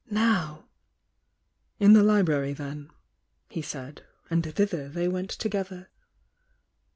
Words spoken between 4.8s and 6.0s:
they went together.